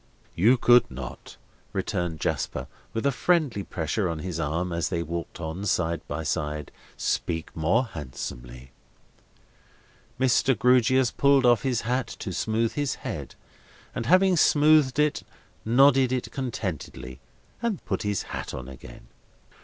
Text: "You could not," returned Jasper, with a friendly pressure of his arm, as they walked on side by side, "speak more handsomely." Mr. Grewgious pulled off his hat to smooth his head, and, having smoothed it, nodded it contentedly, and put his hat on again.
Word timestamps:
"You 0.33 0.57
could 0.57 0.89
not," 0.89 1.37
returned 1.73 2.19
Jasper, 2.19 2.65
with 2.91 3.05
a 3.05 3.11
friendly 3.11 3.61
pressure 3.63 4.07
of 4.07 4.17
his 4.17 4.39
arm, 4.39 4.73
as 4.73 4.89
they 4.89 5.03
walked 5.03 5.39
on 5.39 5.63
side 5.67 6.01
by 6.07 6.23
side, 6.23 6.71
"speak 6.97 7.55
more 7.55 7.85
handsomely." 7.85 8.71
Mr. 10.19 10.57
Grewgious 10.57 11.11
pulled 11.11 11.45
off 11.45 11.61
his 11.61 11.81
hat 11.81 12.07
to 12.17 12.33
smooth 12.33 12.73
his 12.73 12.95
head, 13.05 13.35
and, 13.93 14.07
having 14.07 14.37
smoothed 14.37 14.97
it, 14.97 15.21
nodded 15.63 16.11
it 16.11 16.31
contentedly, 16.31 17.19
and 17.61 17.85
put 17.85 18.01
his 18.01 18.23
hat 18.23 18.55
on 18.55 18.67
again. 18.67 19.05